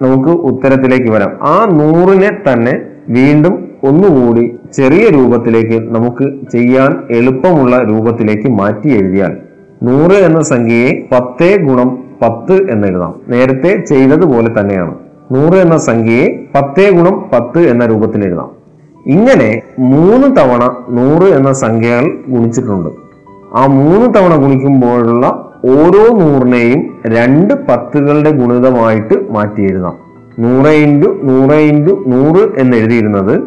നമുക്ക് 0.02 0.28
ഉത്തരത്തിലേക്ക് 0.28 1.10
വരാം. 1.10 1.30
ആ 1.42 1.64
നൂറിനെ 1.70 2.52
തന്നെ 2.52 2.80
വീണ്ടും 3.08 3.68
ഒന്നുകൂടി 3.84 4.56
ചെറിയ 4.72 5.08
രൂപത്തിലേക്ക് 5.08 5.94
നമുക്ക് 5.94 6.50
ചെയ്യാൻ 6.52 6.96
എളുപ്പമുള്ള 7.10 7.78
രൂപത്തിലേക്ക് 7.78 8.48
മാറ്റി 8.48 8.88
എഴുതിയാൽ 8.88 9.36
നൂറ് 9.82 10.12
എന്ന 10.12 10.42
സംഖ്യയെ 10.42 11.08
പത്തേ 11.12 11.56
ഗുണം 11.56 12.04
പത്ത് 12.22 12.70
എന്നെഴുതാം. 12.70 13.14
നേരത്തെ 13.28 13.76
ചെയ്തതുപോലെ 13.76 14.60
തന്നെയാണ്. 14.60 14.94
നൂറ് 15.32 15.54
എന്ന 15.54 15.78
സംഖ്യയെ 15.78 16.44
പത്തേ 16.54 16.90
ഗുണം 16.90 17.24
പത്ത് 17.32 17.58
എന്ന 17.58 17.86
രൂപത്തിൽ 17.86 18.24
എഴുതാം. 18.24 18.50
ഇങ്ങനെ 19.06 19.62
മൂന്ന് 19.78 20.36
തവണ 20.36 20.76
നൂറ് 20.88 21.22
എന്ന 21.22 21.52
സംഖ്യകൾ 21.52 22.18
ഗുണിച്ചിട്ടുണ്ട്. 22.28 22.88
ആ 23.56 23.66
മൂന്ന് 23.66 24.14
തവണ 24.14 24.36
ഗുണിക്കുമ്പോഴുള്ള 24.36 25.47
ഓരോ 25.66 26.18
നൂറിനെയും 26.18 27.00
രണ്ട് 27.06 27.54
പത്തുകളുടെ 27.54 28.30
ഗുണിതമായിട്ട് 28.30 29.32
മാറ്റി 29.32 29.60
എഴുതാം 29.60 29.96
നൂറ് 30.38 30.66
ഇന്റു 30.66 31.20
നൂറ് 31.22 31.52
ഇന്റു 31.52 32.04
നൂറ് 32.06 32.60
എന്ന് 32.60 32.76
എഴുതിയിരുന്നത് 32.76 33.40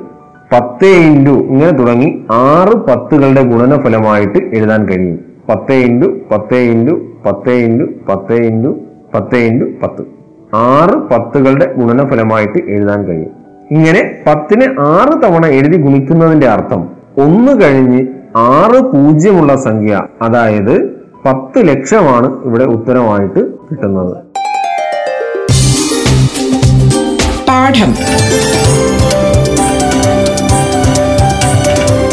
പത്ത് 0.54 0.86
ഇന്റു 0.86 1.32
ഇങ്ങനെ 1.32 1.72
തുടങ്ങി 1.72 2.26
ആറ് 2.32 2.76
പത്തുകളുടെ 2.78 3.44
ഗുണനഫലമായിട്ട് 3.44 4.38
എഴുതാൻ 4.38 4.86
കഴിയും. 4.86 5.20
പത്ത് 5.50 5.74
ഇന്റു 5.74 6.08
പത്ത് 6.32 6.56
ഇന്റു 6.56 7.02
പത്ത് 7.26 7.52
ഇന്റു 7.52 7.86
പത്ത് 8.10 8.34
ഇന്റു 8.34 8.80
പത്ത് 9.14 9.36
ഇന്റു 9.36 9.66
പത്ത്. 9.84 10.04
ആറ് 10.54 10.96
പത്തുകളുടെ 11.10 11.74
ഗുണനഫലമായിട്ട് 11.78 12.60
എഴുതാൻ 12.68 13.04
കഴിയും. 13.04 13.30
ഇങ്ങനെ 13.72 14.16
പത്തിന് 14.28 14.64
ആറ് 14.80 15.24
തവണ 15.24 15.46
എഴുതി 15.46 15.78
ഗുണിക്കുന്നതിന്റെ 15.78 16.48
അർത്ഥം 16.48 16.90
ഒന്ന് 17.18 17.62
കഴിഞ്ഞ് 17.62 18.08
ആറ് 18.36 18.82
പൂജ്യമുള്ള 18.84 19.56
സംഖ്യ 19.56 20.02
അതായത് 20.22 21.01
പത്ത് 21.26 21.68
ലക്ഷമാണ് 21.68 22.44
ഇവിടെ 22.46 22.64
ഉത്തരമായിട്ട് 22.64 23.40
കിട്ടുന്നത്. 23.40 24.18
പാഠം. 27.48 27.96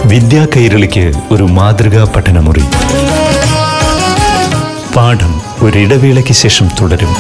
വിദ്യാ 0.09 0.47
കൈരളിക്ക് 0.57 1.13
ഒരു 1.31 1.43
മാതൃകാ 1.43 2.13
പഠനമുറി. 2.17 2.63
പാഠം 4.97 5.41
ഒരിടവേളയ്ക്ക് 5.63 6.33
ശേഷം 6.33 6.69
തുടരും. 6.81 7.15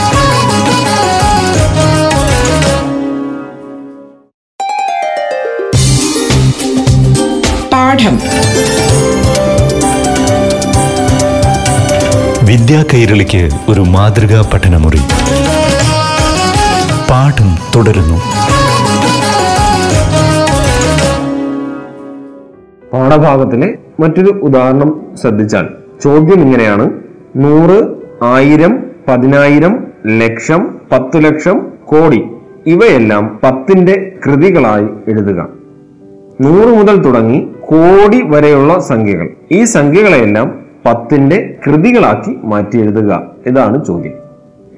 പാഠം. 7.72 8.18
വിദ്യാ 12.48 12.84
കൈരളിക്ക് 12.94 13.48
ഒരു 13.68 13.80
മാതൃകാ 13.80 14.50
പഠനമുറി. 14.54 14.96
പാഠം 17.10 17.58
തുടരുന്നു. 17.76 18.16
പാഠഭാഗത്തിലെ 22.92 23.78
മറ്റൊരു 24.00 24.30
ഉദാഹരണം 24.30 25.02
ശ്രദ്ധിച്ചാൽ 25.22 25.66
ചോദ്യം 26.04 26.40
ഇങ്ങനെയാണ്. 26.40 26.90
നൂറ് 27.36 27.88
ആയിരം 28.24 28.84
പതിനായിരം 29.08 29.86
ലക്ഷം 30.06 30.78
പത്ത് 30.92 31.24
ലക്ഷം 31.24 31.66
കോടി. 31.84 32.24
ഇവയെല്ലാം 32.66 33.40
പത്തിന്റെ 33.42 34.12
കൃതികളായി 34.26 34.84
എഴുതുക. 34.84 35.48
നൂറ് 36.40 36.78
മുതൽ 36.78 37.02
തുടങ്ങി 37.02 37.48
കോടി 37.60 38.22
വരെയുള്ള 38.22 38.80
സംഖ്യകൾ. 38.80 39.30
ഈ 39.52 39.64
സംഖ്യകളെല്ലാം 39.64 40.57
പത്തിന്റെ 40.86 41.54
കൃതികളാക്കി 41.66 42.38
മാറ്റി 42.44 42.78
എഴുതുക. 42.78 43.22
ഇതാണ് 43.46 43.84
ചോദ്യം. 43.84 44.12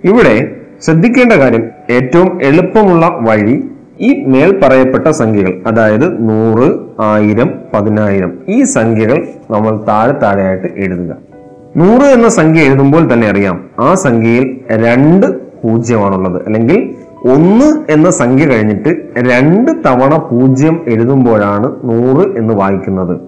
ഇവിടെ 0.05 0.51
ശ്രദ്ധിക്കേണ്ട 0.83 1.33
കാര്യം 1.33 1.65
ഏറ്റവും 1.91 2.43
എളുപ്പമുള്ള 2.43 3.19
വഴി 3.21 3.65
ഈ 4.01 4.25
മേൽ 4.25 4.61
പറയപ്പെട്ട 4.63 5.09
സംഖ്യകൾ 5.09 5.63
അതായത് 5.67 6.29
നൂറ് 6.29 6.79
ആയിരം 7.01 7.51
പതിനായിരം 7.75 8.33
ഈ 8.49 8.63
സംഖ്യകൾ 8.63 9.27
നമ്മൾ 9.51 9.81
താഴെ 9.89 10.13
താഴെയായിട്ട് 10.13 10.67
എഴുതുക. 10.77 11.17
നൂറ് 11.77 12.03
എന്ന 12.03 12.29
സംഖ്യ 12.29 12.63
എഴുതുമ്പോൾ 12.63 13.13
തന്നെ 13.13 13.29
അറിയാം 13.29 13.65
ആ 13.81 13.95
സംഖ്യയിൽ 13.95 14.61
രണ്ട് 14.71 15.27
പൂജ്യമാണുള്ളത്. 15.63 16.47
അല്ലെങ്കിൽ 16.47 16.95
ഒന്ന് 17.31 17.93
എന്ന 17.93 18.11
സംഖ്യ 18.11 18.47
കഴിഞ്ഞിട്ട് 18.47 18.89
രണ്ട് 19.19 19.73
തവണ 19.87 20.17
പൂജ്യം 20.17 20.85
എഴുതുമ്പോഴാണ് 20.89 21.67
നൂറ് 21.85 22.39
എന്ന് 22.39 22.55
വായിക്കുന്നത്. 22.55 23.21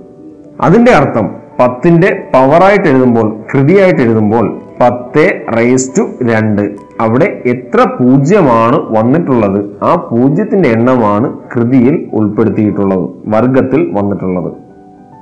അതിന്റെ 0.61 0.93
അർത്ഥം 0.93 1.42
പത്തിന്റെ 1.59 2.25
പവറായിട്ട് 2.35 2.89
എഴുതുമ്പോൾ 2.89 3.37
കൃതിയായിട്ട് 3.55 4.01
എഴുതുമ്പോൾ 4.01 4.61
പത്ത് 4.81 5.47
റേസ് 5.57 5.91
ടു 5.99 6.25
രണ്ട്. 6.25 6.63
അവിടെ 7.01 7.43
എത്ര 7.47 7.89
പൂജ്യമാണ് 8.01 8.99
വന്നിട്ടുള്ളത്? 8.99 9.85
ആ 9.85 9.95
പൂജ്യത്തിന്റെ 9.95 10.69
എണ്ണമാണ് 10.69 11.39
കൃതിയിൽ 11.55 12.09
ഉൾപ്പെടുത്തിയിട്ടുള്ളത് 12.13 13.11
വർഗത്തിൽ 13.27 13.91
വന്നിട്ടുള്ളത്. 13.93 14.53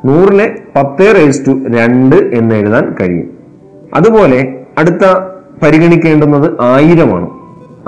നൂറിലെ 0.05 0.55
പത്ത് 0.77 1.15
റേസ് 1.17 1.47
ടു 1.47 1.51
രണ്ട് 1.51 2.17
എന്ന് 2.17 2.55
എഴുതാൻ 2.55 2.95
കഴിയും. 3.01 3.31
അതുപോലെ 3.95 4.55
അടുത്ത 4.79 5.19
പരിഗണിക്കേണ്ടുന്നത് 5.63 6.61
ആയിരമാണ്. 6.61 7.29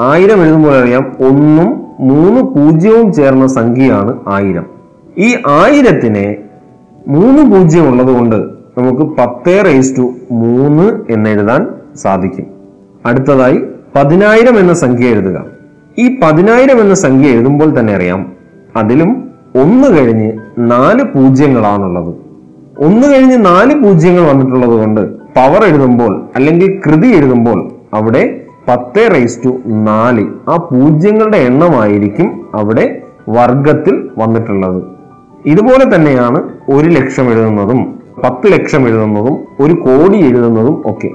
ആയിരം 0.00 0.42
എഴുതുമ്പോൾ 0.42 0.82
അറിയാം 0.82 1.16
ഒന്നും 1.20 1.86
മൂന്ന് 2.00 2.42
പൂജ്യവും 2.42 3.12
ചേർന്ന 3.12 3.46
സംഖ്യയാണ് 3.46 4.20
ആയിരം. 4.28 4.66
ഈ 5.18 5.34
ആയിരത്തിനെ 5.34 6.36
മൂന്ന് 7.08 7.50
പൂജ്യം 7.52 7.88
ഉള്ളത് 7.88 8.06
കൊണ്ട് 8.06 8.36
നമുക്ക് 8.78 9.02
പത്ത് 9.02 9.62
റേസ് 9.64 9.96
ടു 9.98 10.12
മൂന്ന് 10.30 11.12
എന്ന് 11.12 11.30
എഴുതാൻ 11.30 11.66
സാധിക്കും. 11.96 12.46
അടുത്തതായി 13.06 13.60
പതിനായിരം 13.96 14.58
എന്ന 14.58 14.74
സംഖ്യ 14.74 15.06
എഴുതുക. 15.06 15.44
ഈ 15.98 16.20
പതിനായിരം 16.22 16.80
എന്ന 16.80 16.94
സംഖ്യ 16.94 17.28
എഴുതുമ്പോൾ 17.28 17.80
തന്നെ 17.80 17.94
അറിയാം 17.94 18.32
അതിലും 18.76 19.30
ഒന്ന് 19.56 19.98
കഴിഞ്ഞ് 19.98 20.32
നാല് 20.58 21.04
പൂജ്യങ്ങളാണുള്ളത്. 21.04 22.14
ഒന്ന് 22.78 23.14
കഴിഞ്ഞ് 23.14 23.44
നാല് 23.44 23.84
പൂജ്യങ്ങൾ 23.84 24.30
വന്നിട്ടുള്ളത് 24.30 24.70
കൊണ്ട് 24.70 25.00
പവർ 25.16 25.64
എഴുതുമ്പോൾ 25.64 26.24
അല്ലെങ്കിൽ 26.36 26.80
കൃതി 26.86 27.06
എഴുതുമ്പോൾ 27.06 27.70
അവിടെ 27.94 28.40
പത്ത് 28.68 29.10
റേസ് 29.14 29.38
ടു 29.44 29.60
നാല് 29.66 30.26
ആ 30.48 30.56
പൂജ്യങ്ങളുടെ 30.56 31.36
എണ്ണമായിരിക്കും 31.36 32.46
അവിടെ 32.54 33.02
വർഗത്തിൽ 33.28 34.08
വന്നിട്ടുള്ളത്. 34.18 35.01
ഇതുപോലെ 35.46 35.96
തന്നെയാണ് 35.96 36.42
ഒരു 36.72 36.88
ലക്ഷം 36.88 37.30
എഴുതുന്നതും 37.32 37.94
പത്ത് 38.24 38.52
ലക്ഷം 38.52 38.88
എഴുതുന്നതും 38.88 39.38
ഒരു 39.60 39.74
കോടി 39.74 40.18
എഴുതുന്നതും 40.18 40.82
ഒക്കെ. 40.86 41.10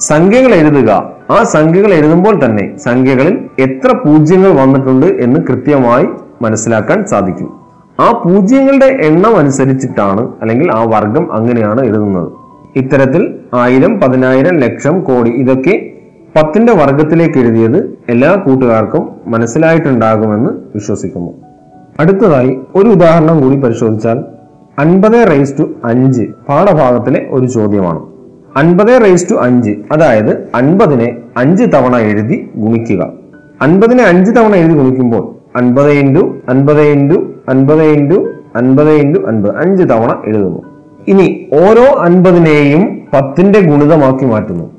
സംഖ്യകൾ 0.00 0.54
എഴുതുക. 0.54 0.90
ആ 1.30 1.42
സംഖ്യകൾ 1.42 1.94
എഴുതുമ്പോൾ 1.94 2.44
തന്നെ 2.44 2.78
സംഖ്യകളിൽ 2.78 3.38
എത്ര 3.58 3.96
പൂജ്യങ്ങൾ 3.96 4.50
വന്നിട്ടുണ്ട് 4.50 5.06
എന്ന് 5.06 5.40
കൃത്യമായി 5.40 6.06
മനസ്സിലാക്കാൻ 6.42 7.04
സാധിക്കും. 7.04 7.50
ആ 8.00 8.12
പൂജ്യങ്ങളുടെ 8.24 8.86
എണ്ണം 8.86 9.36
അനുസരിച്ചിട്ടാണ് 9.36 10.28
അല്ലെങ്കിൽ 10.42 10.72
ആ 10.72 10.82
വർഗം 10.84 11.34
അങ്ങനെയാണ് 11.34 11.84
എഴുതുന്നത്. 11.84 12.28
ഇത്തരത്തിൽ 12.76 13.34
ആയിരം 13.54 14.00
പതിനായിരം 14.00 14.58
ലക്ഷം 14.58 15.00
കോടി 15.00 15.30
ഇതൊക്കെ 15.30 15.92
പത്തിന്റെ 16.36 16.72
വർഗത്തിലേക്ക് 16.72 17.38
എഴുതിയത് 17.38 17.98
എല്ലാ 18.08 18.34
കൂട്ടുകാർക്കും 18.34 19.08
മനസ്സിലായിട്ടുണ്ടാകുമെന്ന് 19.26 20.50
വിശ്വസിക്കുന്നു. 20.74 21.51
അടുത്തതായി 22.00 22.58
ഒരു 22.74 22.88
ഉദാഹരണം 22.88 23.40
കൂടി 23.40 23.56
പരിശോധിച്ചാൽ 23.56 24.24
അൻപത് 24.78 25.30
റേസ് 25.30 25.58
ടു 25.58 25.62
അഞ്ച് 25.84 26.22
പാഠഭാഗത്തിലെ 26.48 27.26
ഒരു 27.30 27.46
ചോദ്യമാണ്. 27.46 28.00
അൻപത് 28.56 29.02
റേസ് 29.04 29.30
ടു 29.30 29.34
അഞ്ച് 29.34 29.70
അതായത് 29.92 30.48
അൻപതിനെ 30.54 31.16
അഞ്ച് 31.36 31.64
തവണ 31.74 31.96
എഴുതി 31.96 32.50
ഗുണിക്കുക. 32.54 33.12
അൻപതിനെ 33.62 34.04
അഞ്ച് 34.04 34.30
തവണ 34.30 34.54
എഴുതി 34.54 34.74
ഗുണിക്കുമ്പോൾ 34.74 35.34
അൻപത് 35.58 35.90
ഇന്റു 35.90 36.36
അൻപത് 36.48 36.80
ഇന്റു 36.80 37.18
അൻപത് 37.48 37.82
ഇന്റു 37.82 38.28
അൻപത് 38.56 38.92
ഇന്റു 38.92 39.20
അൻപത് 39.26 39.56
അഞ്ച് 39.56 39.82
തവണ 39.82 40.22
എഴുതുന്നു. 40.26 40.62
ഇനി 41.08 41.46
ഓരോ 41.52 41.84
അൻപതിനെയും 41.98 43.00
പത്തിന്റെ 43.12 43.60
ഗുണിതമാക്കി 43.60 44.24
മാറ്റുന്നു. 44.24 44.70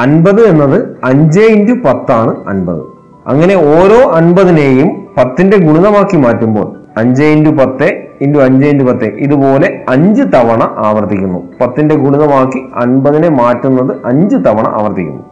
അൻപത് 0.00 0.40
എന്നത് 0.40 0.96
അഞ്ച് 1.04 1.40
ഇന്റു 1.40 1.72
പത്താണ് 1.72 2.36
അൻപത്. 2.48 2.99
അങ്ങനെ 3.30 3.54
ഓരോ 3.54 4.10
അൻപതിനെയും 4.10 5.06
പത്തിന്റെ 5.16 5.56
ഗുണിതമാക്കി 5.56 6.16
മാറ്റുമ്പോൾ 6.16 6.80
അഞ്ച് 6.96 7.22
ഇന്റു 7.22 7.50
പത്ത് 7.50 8.02
ഇന്റു 8.20 8.38
അഞ്ച് 8.38 8.66
ഇന്റു 8.66 8.84
പത്ത് 8.84 9.04
ഇതുപോലെ 9.04 9.80
അഞ്ച് 9.88 10.22
തവണ 10.22 10.62
ആവർത്തിക്കുന്നു. 10.76 11.38
പത്തിന്റെ 11.60 11.94
ഗുണിതമാക്കി 11.94 12.62
അൻപതിനെ 12.76 13.28
മാറ്റുന്നത് 13.28 13.96
അഞ്ച് 14.04 14.36
തവണ 14.36 14.68
ആവർത്തിക്കുന്നു. 14.68 15.22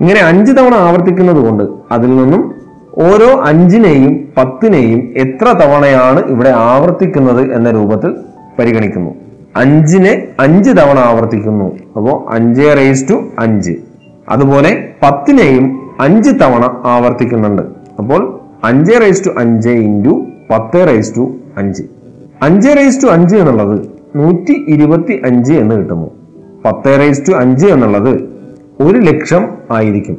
ഇങ്ങനെ 0.00 0.20
അഞ്ച് 0.20 0.52
തവണ 0.52 0.74
ആവർത്തിക്കുന്നത് 0.74 1.36
കൊണ്ട് 1.36 1.64
അതിൽ 1.92 2.16
നിന്നും 2.16 2.54
ഓരോ 2.94 3.44
അഞ്ചിനെയും 3.44 4.28
പത്തിനെയും 4.36 5.14
എത്ര 5.16 5.44
തവണയാണ് 5.44 6.26
ഇവിടെ 6.26 6.48
ആവർത്തിക്കുന്നത് 6.48 7.52
എന്ന 7.52 7.70
രൂപത്തിൽ 7.70 8.14
പരിഗണിക്കുന്നു. 8.58 9.10
അഞ്ചിനെ 9.56 10.26
അഞ്ച് 10.40 10.70
തവണ 10.70 10.98
ആവർത്തിക്കുന്നു. 10.98 11.76
അപ്പോൾ 11.96 12.34
അഞ്ച് 12.34 12.62
റേസ് 12.76 13.10
ടു 13.10 13.14
അഞ്ച്. 13.38 13.72
അതുപോലെ 14.28 14.88
പത്തിനെയും 15.02 15.81
അഞ്ച് 16.00 16.30
തവണ 16.30 16.64
ആവർത്തിക്കുന്നുണ്ട്. 16.84 17.62
അപ്പോൾ 17.98 18.40
അഞ്ച് 18.64 18.92
റേസ് 19.00 19.26
ടു 19.26 19.30
അഞ്ച് 19.38 19.68
ഇന്റു 19.68 20.26
പത്ത് 20.50 20.88
റേസ് 20.88 21.16
ടു 21.16 21.34
അഞ്ച്. 21.58 21.82
അഞ്ച് 22.42 22.68
റേസ് 22.68 23.02
ടു 23.02 23.06
അഞ്ച് 23.06 23.36
എന്നുള്ളത് 23.36 23.88
നൂറ്റി 24.16 24.64
ഇരുപത്തി 24.68 25.22
അഞ്ച് 25.24 25.52
എന്ന് 25.52 25.74
കിട്ടുന്നു. 25.74 26.10
പത്ത് 26.64 27.00
റേസ് 27.00 27.22
ടു 27.28 27.32
അഞ്ച് 27.32 27.66
എന്നുള്ളത് 27.66 28.12
ഒരു 28.82 28.98
ലക്ഷം 28.98 29.48
ആയിരിക്കും. 29.70 30.16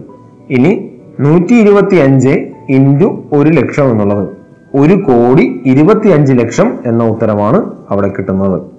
ഇനി 0.50 0.92
നൂറ്റി 1.20 1.54
ഇരുപത്തി 1.54 1.96
അഞ്ച് 1.96 2.48
ഇന്റു 2.70 3.24
ഒരു 3.34 3.50
ലക്ഷം 3.50 3.92
എന്നുള്ളത് 3.92 4.28
ഒരു 4.76 4.94
കോടി 4.94 5.62
ഇരുപത്തി 5.66 6.10
അഞ്ച് 6.10 6.34
ലക്ഷം 6.34 6.80
എന്ന 6.86 7.04
ഉത്തരമാണ് 7.04 7.72
അവിടെ 7.90 8.08
കിട്ടുന്നത്. 8.08 8.73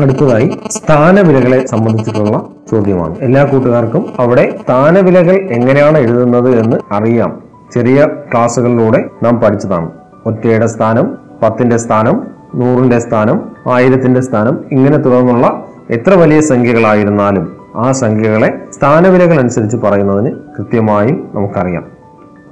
അടുത്തതായി 0.00 0.58
സ്ഥാനവിലകളെ 0.70 1.66
സംബന്ധിച്ചിട്ടുള്ള 1.66 2.46
ചോദ്യമാണ്. 2.70 3.16
എല്ലാ 3.20 3.44
കൂട്ടുകാർക്കും 3.44 4.06
അവിടെ 4.18 4.58
സ്ഥാനവിലകൾ 4.64 5.32
എങ്ങനെയാണ് 5.32 5.98
എഴുതുന്നത് 5.98 6.60
എന്ന് 6.60 6.76
അറിയാം. 6.90 7.42
ചെറിയ 7.74 8.08
ക്ലാസ്സുകളിലൂടെ 8.32 9.10
നാം 9.22 9.40
പഠിച്ചതാണ്. 9.40 9.90
ഒറ്റയുടെ 10.26 10.66
സ്ഥാനം 10.66 11.18
പത്തിന്റെ 11.42 11.76
സ്ഥാനം 11.76 12.26
നൂറിന്റെ 12.54 12.98
സ്ഥാനം 12.98 13.50
ആയിരത്തിന്റെ 13.72 14.20
സ്ഥാനം 14.20 14.64
ഇങ്ങനെ 14.72 14.96
തുടർന്നുള്ള 14.96 15.64
എത്ര 15.90 16.10
വലിയ 16.14 16.40
സംഖ്യകളായിരുന്നാലും 16.40 17.56
ആ 17.76 17.92
സംഖ്യകളെ 17.92 18.58
സ്ഥാനവിലകൾ 18.72 19.38
അനുസരിച്ച് 19.38 19.76
പറയുന്നതിന് 19.76 20.30
കൃത്യമായി 20.58 21.10
നമുക്കറിയാം. 21.34 21.84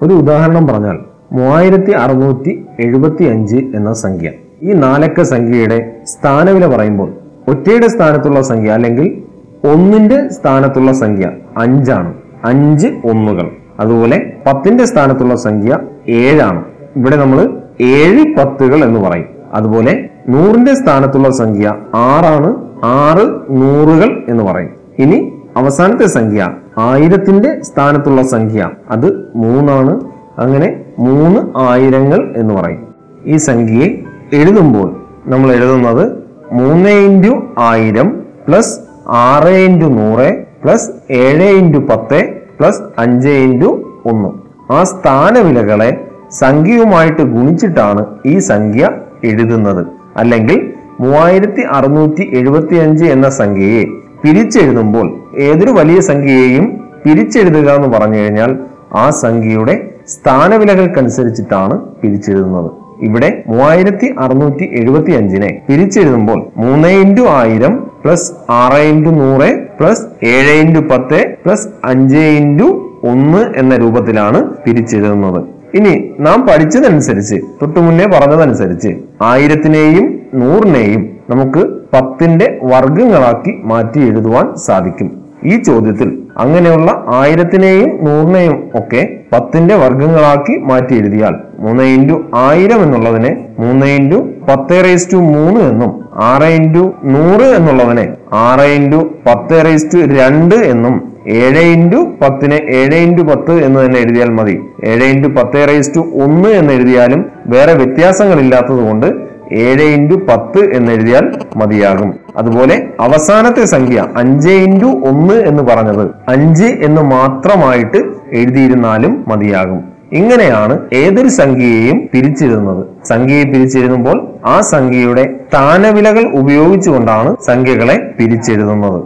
ഒരു 0.02 0.14
ഉദാഹരണം 0.14 0.66
പറഞ്ഞാൽ 0.66 0.98
മൂവായിരത്തി 1.32 1.90
അറുന്നൂറ്റി 1.90 2.66
എഴുപത്തി 2.80 3.24
അഞ്ച് 3.24 3.56
എന്ന 3.56 3.92
സംഖ്യ. 3.92 4.30
ഈ 4.62 4.72
നാലക്ക 4.72 5.22
സംഖ്യയുടെ 5.22 5.96
സ്ഥാനവില 6.04 6.66
പറയുമ്പോൾ 6.66 7.12
ഒറ്റയുടെ 7.48 7.88
സ്ഥാനത്തുള്ള 7.88 8.42
സംഖ്യ 8.42 8.70
അല്ലെങ്കിൽ 8.70 9.22
ഒന്നിന്റെ 9.64 10.28
സ്ഥാനത്തുള്ള 10.28 10.92
സംഖ്യ 10.92 11.30
അഞ്ചാണ്. 11.56 12.14
അഞ്ച് 12.44 12.88
ഒന്നുകൾ. 13.04 13.50
അതുപോലെ 13.80 14.32
പത്തിന്റെ 14.46 14.84
സ്ഥാനത്തുള്ള 14.84 15.34
സംഖ്യ 15.36 15.78
ഏഴാണ്. 16.08 16.64
ഇവിടെ 16.96 17.16
നമ്മൾ 17.16 17.58
ഏഴ് 17.80 18.34
പത്തുകൾ 18.36 18.84
എന്ന് 18.84 19.00
പറയും. 19.00 19.26
അതുപോലെ 19.54 20.10
നൂറിന്റെ 20.28 20.74
സ്ഥാനത്തുള്ള 20.74 21.30
സംഖ്യ 21.30 21.74
ആറാണ്. 21.94 22.56
ആറ് 22.84 23.40
നൂറുകൾ 23.50 24.24
എന്ന് 24.28 24.44
പറയും. 24.44 24.70
ഇനി 24.98 25.32
അവസാനത്തെ 25.56 26.06
സംഖ്യ 26.06 26.48
ആയിരത്തിന്റെ 26.78 27.60
സ്ഥാനത്തുള്ള 27.62 28.22
സംഖ്യ 28.22 28.70
അത് 28.90 29.32
മൂന്നാണ്. 29.34 30.00
അങ്ങനെ 30.38 30.80
മൂന്ന് 30.98 31.58
ആയിരങ്ങൾ 31.58 32.34
എന്ന് 32.36 32.54
പറയും. 32.54 32.94
ഈ 33.26 33.36
സംഖ്യയെ 33.36 34.04
എഴുതുമ്പോൾ 34.34 34.88
നമ്മൾ 35.26 35.52
എഴുതുന്നത് 35.52 36.12
മൂന്ന് 36.52 36.88
ഇന്റു 36.88 37.42
ആയിരം 37.58 38.08
പ്ലസ് 38.48 38.80
ആറ് 39.06 39.46
ഇന്റു 39.46 39.86
നൂറ് 39.86 40.44
പ്ലസ് 40.64 40.90
ഏഴ് 41.10 41.42
ഇന്റു 41.42 41.78
പത്ത് 41.78 42.34
പ്ലസ് 42.60 42.82
അഞ്ച് 42.98 43.28
ഇന്റു 43.28 44.00
ഒന്ന്. 44.06 44.28
ആ 44.72 44.84
സ്ഥാനവിലകളെ 44.84 46.06
സംഖ്യയുമായിട്ട് 46.30 47.22
ഗുണിച്ചിട്ടാണ് 47.22 48.06
ഈ 48.26 48.38
സംഖ്യ 48.38 48.90
എഴുതുന്നത്. 49.24 49.86
അല്ലെങ്കിൽ 50.16 50.72
മൂവായിരത്തി 51.00 51.60
അറുന്നൂറ്റി 51.70 52.30
എഴുപത്തി 52.38 52.76
അഞ്ച് 52.76 53.04
എന്ന 53.04 53.28
സംഖ്യയെ 53.28 53.84
പിരിച്ചെഴുതുമ്പോൾ 54.22 55.18
ഏതൊരു 55.38 55.70
വലിയ 55.70 56.00
സംഖ്യയെയും 56.00 56.80
പിരിച്ചെഴുതുക 57.04 57.70
എന്ന് 57.70 57.88
പറഞ്ഞു 57.88 58.18
കഴിഞ്ഞാൽ 58.18 58.58
ആ 58.94 59.10
സംഖ്യയുടെ 59.10 59.90
സ്ഥാനവിലകൾക്കനുസരിച്ചിട്ടാണ് 60.08 61.80
പിരിച്ചെഴുതുന്നത്. 61.80 62.87
ഇവിടെ 63.02 63.42
മൂവായിരത്തി 63.46 64.14
അറുന്നൂറ്റി 64.18 64.64
എഴുപത്തി 64.80 65.12
അഞ്ചിനെ 65.12 65.62
പിരിച്ചെഴുതുമ്പോൾ 65.66 66.46
മൂന്ന് 66.56 66.88
ഇന്റു 66.88 67.22
ആയിരം 67.22 67.74
പ്ലസ് 68.04 68.32
ആറ് 68.50 68.80
ഇന്റു 68.92 69.10
നൂറ് 69.10 69.48
പ്ലസ് 69.78 70.04
ഏഴ് 70.24 70.54
ഇന്റു 70.60 70.80
പത്ത് 70.80 71.36
പ്ലസ് 71.44 71.68
അഞ്ച് 71.84 72.16
ഇന്റു 72.16 72.68
ഒന്ന് 73.04 73.42
എന്ന 73.56 73.76
രൂപത്തിലാണ് 73.76 74.38
പിരിച്ചെഴുതുന്നത്. 74.64 75.40
ഇനി 75.74 75.94
നാം 76.18 76.46
പഠിച്ചതനുസരിച്ച് 76.46 77.36
തൊട്ടു 77.62 77.78
മുന്നേ 77.80 78.06
പറഞ്ഞതനുസരിച്ച് 78.06 78.90
ആയിരത്തിനെയും 79.22 80.06
നൂറിനെയും 80.34 81.02
നമുക്ക് 81.30 81.62
പത്തിന്റെ 81.94 82.58
വർഗങ്ങളാക്കി 82.62 83.52
മാറ്റി 83.64 84.00
എഴുതുവാൻ 84.00 84.56
സാധിക്കും. 84.66 85.27
ഈ 85.42 85.62
ചോദ്യത്തിൽ 85.62 86.08
അങ്ങനെയുള്ള 86.36 87.04
ആയിരത്തിനെയും 87.08 87.98
നൂറിനെയും 88.06 88.70
ഒക്കെ 88.74 89.18
പത്തിന്റെ 89.32 89.74
വർഗങ്ങളാക്കി 89.74 90.56
മാറ്റി 90.58 90.94
എഴുതിയാൽ 90.94 91.34
മൂന്ന് 91.58 91.82
ഇന്റു 91.82 92.24
ആയിരം 92.34 92.82
എന്നുള്ളതിനെ 92.82 93.46
മൂന്ന് 93.58 93.86
ഇന്റു 93.86 94.28
പത്ത് 94.48 94.84
റേസ് 94.84 95.12
ടു 95.12 95.16
മൂന്ന് 95.16 95.60
എന്നും 95.60 96.04
ആറ് 96.22 96.42
ഇന്റു 96.42 96.94
നൂറ് 97.04 97.42
എന്നുള്ളതിനെ 97.42 98.16
ആറ് 98.32 98.60
ഇന്റു 98.60 99.10
പത്ത് 99.26 99.64
റേസ് 99.64 99.86
ടു 99.94 99.96
രണ്ട് 99.96 100.54
എന്നും 100.54 101.18
ഏഴ് 101.26 101.58
ഇന്റു 101.58 102.08
പത്തിന് 102.22 102.54
ഏഴ് 102.54 102.94
ഇന്റു 102.94 103.22
പത്ത് 103.22 103.64
എന്ന് 103.64 103.86
തന്നെ 103.86 104.00
എഴുതിയാൽ 104.00 104.28
മതി. 104.28 104.60
ഏഴ് 104.84 105.04
ഇന്റു 105.04 105.28
പത്ത് 105.28 105.68
റേസ് 105.68 105.94
ടു 105.96 105.98
ഒന്ന് 105.98 106.48
എന്ന് 106.48 106.72
എഴുതിയാലും 106.72 107.30
വേറെ 107.46 107.72
വ്യത്യാസങ്ങളില്ലാത്തത് 107.72 108.88
കൊണ്ട് 108.88 109.06
ഏഴ് 109.52 109.82
ഇന്റു 109.82 110.14
പത്ത് 110.14 110.70
എന്ന് 110.72 110.92
എഴുതിയാൽ 110.92 111.32
മതിയാകും. 111.56 112.14
അതുപോലെ 112.38 112.76
അവസാനത്തെ 113.00 113.64
സംഖ്യ 113.64 114.06
അഞ്ച് 114.16 114.48
ഇന്റു 114.48 114.86
ഒന്ന് 115.10 115.34
എന്ന് 115.34 115.62
പറഞ്ഞത് 115.62 116.04
അഞ്ച് 116.28 116.64
എന്ന് 116.64 117.02
മാത്രമായിട്ട് 117.02 118.00
എഴുതിയിരുന്നാലും 118.32 119.24
മതിയാകും. 119.28 119.80
ഇങ്ങനെയാണ് 120.12 120.74
ഏതൊരു 120.92 121.28
സംഖ്യയെയും 121.28 122.08
പിരിച്ചിരുന്നത്. 122.12 122.82
സംഖ്യയെ 123.04 123.44
പിരിച്ചെഴുതുമ്പോൾ 123.44 124.16
ആ 124.44 124.60
സംഖ്യയുടെ 124.60 125.24
സ്ഥാനവിലകൾ 125.48 126.24
ഉപയോഗിച്ചുകൊണ്ടാണ് 126.38 127.36
സംഖ്യകളെ 127.46 127.96
പിരിച്ചെഴുതുന്നത് 128.18 129.00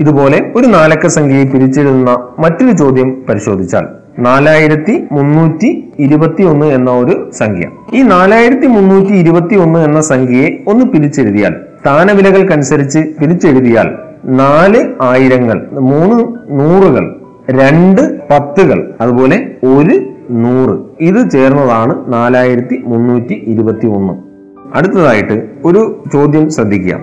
ഇതുപോലെ 0.00 0.38
ഒരു 0.56 0.66
നാലക്ക 0.66 1.06
സംഖ്യയെ 1.06 1.44
പിരിച്ചെഴുതുന്ന 1.44 2.10
മറ്റൊരു 2.38 2.72
ചോദ്യം 2.76 3.10
പരിശോധിച്ചാൽ 3.28 3.84
നാലായിരത്തി 4.18 4.94
മുന്നൂറ്റി 5.12 5.70
ഇരുപത്തി 5.98 6.42
ഒന്ന് 6.42 6.66
എന്ന 6.66 6.90
ഒരു 6.90 7.14
സംഖ്യ. 7.32 7.66
ഈ 7.92 8.02
നാലായിരത്തി 8.02 8.66
മുന്നൂറ്റി 8.66 9.12
ഇരുപത്തി 9.12 9.54
ഒന്ന് 9.54 9.78
എന്ന 9.78 10.00
സംഖ്യയെ 10.00 10.64
ഒന്ന് 10.66 10.84
പിരിച്ചെഴുതിയാൽ 10.86 11.54
സ്ഥാനവിലകൾക്കനുസരിച്ച് 11.86 12.98
പിരിച്ചെഴുതിയാൽ 12.98 13.88
നാല് 14.24 14.92
ആയിരങ്ങൾ 15.00 15.68
മൂന്ന് 15.72 16.24
നൂറുകൾ 16.60 17.14
രണ്ട് 17.50 18.28
പത്തുകൾ 18.30 18.94
അതുപോലെ 19.00 19.36
ഒരു 19.64 19.96
നൂറ്. 20.30 20.78
ഇത് 21.00 21.30
ചേർന്നതാണ് 21.30 22.12
നാലായിരത്തി 22.12 22.82
മുന്നൂറ്റി 22.86 23.32
ഇരുപത്തി 23.46 23.86
ഒന്ന് 23.86 24.12
അടുത്തതായിട്ട് 24.74 25.48
ഒരു 25.64 26.04
ചോദ്യം 26.12 26.50
ശ്രദ്ധിക്കുക. 26.50 26.94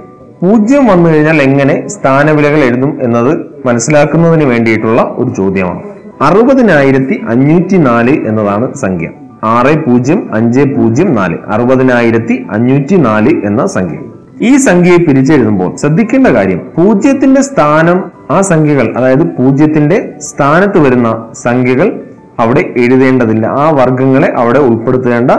പൂജ്യം 0.41 0.85
വന്നു 0.85 1.09
കഴിഞ്ഞാൽ 1.09 1.41
എങ്ങനെ 1.41 1.87
സ്ഥാനവിലകൾ 1.87 2.57
എഴുതും 2.57 2.99
എന്നത് 3.01 3.37
മനസ്സിലാക്കുന്നതിന് 3.65 4.45
വേണ്ടിയിട്ടുള്ള 4.45 5.15
ഒരു 5.17 5.29
ചോദ്യമാണ്. 5.29 5.81
അറുപതിനായിരത്തി 6.21 7.21
അഞ്ഞൂറ്റി 7.29 7.77
നാല് 7.77 8.27
എന്നതാണ് 8.27 8.73
സംഖ്യ. 8.73 9.09
ആറ് 9.43 9.85
പൂജ്യം 9.85 10.33
അഞ്ച് 10.33 10.61
പൂജ്യം 10.61 11.15
നാല്. 11.15 11.37
അറുപതിനായിരത്തി 11.47 12.45
അഞ്ഞൂറ്റി 12.51 12.95
നാല് 12.95 13.45
എന്ന 13.45 13.65
സംഖ്യ. 13.65 13.97
ഈ 14.43 14.57
സംഖ്യയെ 14.57 14.97
പിരിച്ചെഴുതുമ്പോൾ 14.97 15.75
ശ്രദ്ധിക്കേണ്ട 15.75 16.27
കാര്യം 16.27 16.61
പൂജ്യത്തിന്റെ 16.77 17.41
സ്ഥാനം 17.41 18.11
ആ 18.31 18.41
സംഖ്യകൾ 18.41 18.97
അതായത് 18.97 19.23
പൂജ്യത്തിന്റെ 19.23 20.13
സ്ഥാനത്ത് 20.21 20.77
വരുന്ന 20.77 21.27
സംഖ്യകൾ 21.33 22.01
അവിടെ 22.39 22.73
എഴുതേണ്ടതില്ല. 22.77 23.47
ആ 23.47 23.69
വർഗങ്ങളെ 23.69 24.33
അവിടെ 24.37 24.59
ഉൾപ്പെടുത്തേണ്ട 24.59 25.31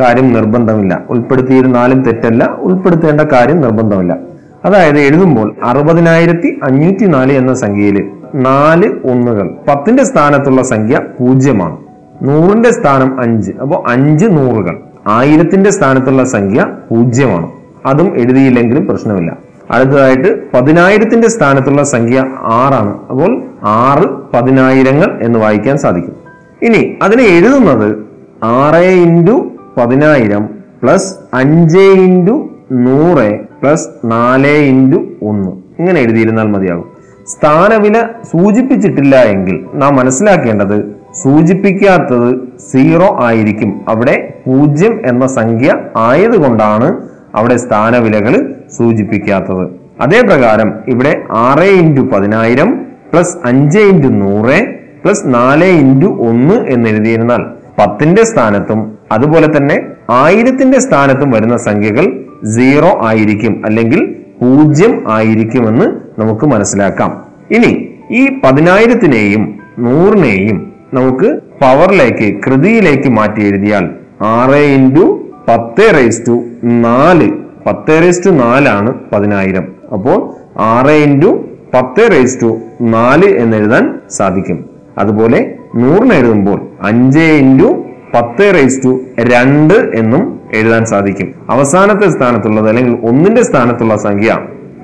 കാര്യം 0.00 0.32
നിർബന്ധമില്ല. 0.32 1.02
ഉൾപ്പെടുത്തിയിരുന്നാലും 1.10 2.02
തെറ്റല്ല 2.02 2.44
ഉൾപ്പെടുത്തേണ്ട 2.58 3.20
കാര്യം 3.20 3.60
നിർബന്ധമില്ല. 3.60 4.16
അതായത് 4.64 4.98
എഴുതുമ്പോൾ 4.98 5.56
അറുപതിനായിരത്തി 5.64 6.60
അഞ്ഞൂറ്റി 6.62 7.04
നാല് 7.04 7.32
എന്ന 7.32 7.54
സംഖ്യയിൽ 7.54 8.10
നാല് 8.34 8.86
ഒന്നുകൾ 9.04 9.50
പത്തിന്റെ 9.68 10.04
സ്ഥാനത്തുള്ള 10.04 10.62
സംഖ്യ 10.62 11.00
പൂജ്യമാണ്. 11.20 11.76
നൂറിന്റെ 12.22 12.70
സ്ഥാനം 12.72 13.20
അഞ്ച് 13.20 13.52
അപ്പോൾ 13.60 13.90
അഞ്ച് 13.90 14.26
നൂറുകൾ. 14.26 14.80
ആയിരത്തിന്റെ 15.06 15.70
സ്ഥാനത്തുള്ള 15.70 16.24
സംഖ്യ 16.24 16.66
പൂജ്യമാണ്. 16.90 17.61
അതും 17.86 18.16
എഴുതിയില്ലെങ്കിലും 18.16 18.86
പ്രശ്നമില്ല. 18.86 19.36
അടുത്തതായിട്ട് 19.70 20.52
പതിനായിരത്തിന്റെ 20.52 21.28
സ്ഥാനത്തുള്ള 21.28 21.82
സംഖ്യ 21.82 22.24
ആറാണ്. 22.40 22.98
അപ്പോൾ 23.10 23.42
ആറ് 23.62 24.36
പതിനായിരങ്ങൾ 24.36 25.18
എന്ന് 25.22 25.38
വായിക്കാൻ 25.38 25.78
സാധിക്കും. 25.78 26.16
ഇനി 26.62 26.98
അതിനെ 27.02 27.24
എഴുതുന്നത് 27.24 27.96
ആറ് 28.44 28.84
ഇന്റു 28.84 29.50
പതിനായിരം 29.76 30.48
പ്ലസ് 30.82 31.14
അഞ്ച് 31.34 31.78
ഇന്റു 31.78 32.50
നൂറ് 32.72 33.40
പ്ലസ് 33.62 33.88
നാല് 34.04 34.46
ഇന്റു 34.46 34.96
ഒന്ന്. 35.22 35.50
ഇങ്ങനെ 35.78 36.00
എഴുതിയിരുന്നാൽ 36.00 36.44
മതിയാകും. 36.44 36.92
സ്ഥാനവില 37.26 38.02
സൂചിപ്പിച്ചിട്ടില്ല 38.02 39.16
എങ്കിൽ 39.16 39.64
നാം 39.74 39.96
മനസ്സിലാക്കേണ്ടത് 39.96 40.96
സൂചിപ്പിക്കാത്തത് 41.22 42.34
സീറോ 42.70 43.18
ആയിരിക്കും. 43.22 43.80
അവിടെ 43.88 44.34
പൂജ്യം 44.46 45.02
എന്ന 45.06 45.26
സംഖ്യ 45.26 45.74
ആയതുകൊണ്ടാണ് 45.96 47.11
അവിടെ 47.34 47.56
സ്ഥാനവിലകൾ 47.56 48.54
സൂചിപ്പിക്കാത്തത്. 48.78 49.64
അതേപ്രകാരം 50.00 50.72
ഇവിടെ 50.88 51.22
ആറ് 51.30 51.68
ഇന്റു 51.82 52.00
പതിനായിരം 52.00 52.86
പ്ലസ് 53.12 53.36
അഞ്ച് 53.44 53.78
ഇന്റു 53.78 54.08
നൂറ് 54.08 54.66
പ്ലസ് 55.04 55.24
നാല് 55.26 55.64
ഇന്റു 55.64 56.06
ഒന്ന് 56.06 56.54
എന്ന് 56.54 56.88
എഴുതിയിരുന്നാൽ 56.88 57.42
പത്തിന്റെ 57.78 58.24
സ്ഥാനത്തും 58.24 58.98
അതുപോലെ 59.12 59.56
തന്നെ 59.56 59.80
ആയിരത്തിന്റെ 60.10 60.78
സ്ഥാനത്തും 60.78 61.30
വരുന്ന 61.30 61.56
സംഖ്യകൾ 61.56 62.24
സീറോ 62.54 63.00
ആയിരിക്കും 63.02 63.62
അല്ലെങ്കിൽ 63.66 64.14
പൂജ്യം 64.40 65.12
ആയിരിക്കുമെന്ന് 65.12 65.86
നമുക്ക് 66.20 66.46
മനസ്സിലാക്കാം. 66.46 67.24
ഇനി 67.50 67.88
ഈ 68.10 68.40
പതിനായിരത്തിനെയും 68.44 69.60
നൂറിനെയും 69.78 70.72
നമുക്ക് 70.94 71.40
പവറിലേക്ക് 71.60 72.40
കൃതിയിലേക്ക് 72.46 73.08
മാറ്റി 73.08 73.42
എഴുതിയാൽ 73.42 73.90
ആറ് 74.20 74.60
ഇന്റു 74.78 75.21
പത്ത് 75.48 75.94
റേസ് 75.94 76.26
ടു 76.28 76.44
നാല്. 76.64 77.30
പത്ത് 77.66 78.02
റേസ് 78.02 78.26
ടു 78.26 78.30
നാലാണ് 78.30 78.94
പതിനായിരം. 79.12 79.64
അപ്പോൾ 79.92 80.30
ആറ് 80.58 80.90
ഇന്റു 80.90 81.44
പത്ത് 81.74 82.10
റേസ് 82.12 82.42
ടു 82.42 82.58
നാല് 82.80 83.24
എന്ന് 83.24 83.56
എഴുതാൻ 83.56 83.98
സാധിക്കും. 84.10 84.64
അതുപോലെ 84.98 85.54
നൂറിന് 85.76 86.12
എഴുതുമ്പോൾ 86.12 86.60
അഞ്ച് 86.82 87.18
ഇന്റു 87.18 87.84
പത്ത് 88.14 88.54
റേസ് 88.54 88.84
ടു 88.84 89.00
രണ്ട് 89.20 89.74
എന്നും 89.74 90.40
എഴുതാൻ 90.54 90.84
സാധിക്കും. 90.84 91.34
അവസാനത്തെ 91.50 92.10
സ്ഥാനത്തുള്ളത് 92.10 92.68
അല്ലെങ്കിൽ 92.68 92.98
ഒന്നിന്റെ 93.08 93.42
സ്ഥാനത്തുള്ള 93.42 93.96
സംഖ്യ 93.96 94.38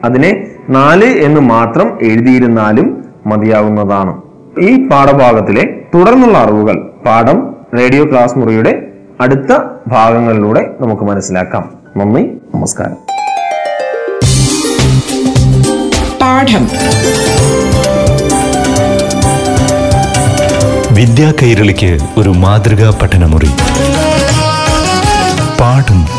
അതിനെ 0.04 0.46
നാല് 0.70 1.04
എന്ന് 1.04 1.40
മാത്രം 1.40 1.98
എഴുതിയിരുന്നാലും 2.02 3.04
മതിയാവുന്നതാണ്. 3.26 4.22
ഈ 4.60 4.88
പാഠഭാഗത്തിലെ 4.88 5.80
തുടർന്നുള്ള 5.94 6.38
അറിവുകൾ 6.38 6.90
പാഠം 7.06 7.54
റേഡിയോ 7.78 8.04
ക്ലാസ് 8.04 8.38
മുറിയുടെ 8.38 8.87
അടുത്ത 9.20 9.58
ഭാഗങ്ങളിലൂടെ 9.86 10.70
നമുക്ക് 10.80 11.02
മനസ്സിലാക്കാം. 11.02 11.70
നന്ദി 11.96 12.22
നമസ്കാരം. 12.54 12.96
പാഠം. 16.20 16.68
വിദ്യാ 20.94 21.32
കൈരളിക്ക് 21.42 21.98
ഒരു 22.16 22.28
മാതൃകാ 22.28 22.98
പഠനമുറി. 23.02 23.50
പാഠം 25.60 26.17